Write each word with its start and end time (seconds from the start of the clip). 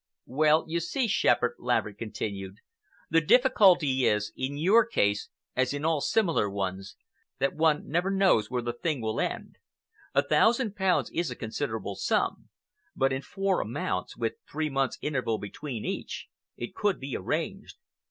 "Well, 0.25 0.65
you 0.67 0.79
see, 0.79 1.05
Shepherd," 1.07 1.57
Laverick 1.59 1.99
continued, 1.99 2.55
"the 3.11 3.21
difficulty 3.21 4.05
is, 4.07 4.33
in 4.35 4.57
your 4.57 4.83
case, 4.83 5.29
as 5.55 5.75
in 5.75 5.85
all 5.85 6.01
similar 6.01 6.49
ones, 6.49 6.95
that 7.37 7.53
one 7.55 7.87
never 7.87 8.09
knows 8.09 8.49
where 8.49 8.63
the 8.63 8.73
thing 8.73 8.99
will 8.99 9.21
end. 9.21 9.57
A 10.15 10.23
thousand 10.27 10.75
pounds 10.75 11.11
is 11.11 11.29
a 11.29 11.35
considerable 11.35 11.93
sum, 11.95 12.49
but 12.95 13.13
in 13.13 13.21
four 13.21 13.61
amounts, 13.61 14.17
with 14.17 14.37
three 14.51 14.71
months 14.71 14.97
interval 15.03 15.37
between 15.37 15.85
each, 15.85 16.25
it 16.57 16.73
could 16.73 16.99
be 16.99 17.15
arranged. 17.15 17.77